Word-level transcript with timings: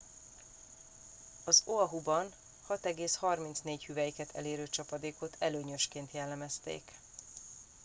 "az 1.43 1.61
oahuban 1.65 2.33
6,34 2.69 3.81
hüvelyket 3.85 4.35
elérő 4.35 4.67
csapadékot 4.67 5.35
"előnyösként" 5.39 6.11
jellemezték. 6.11 6.91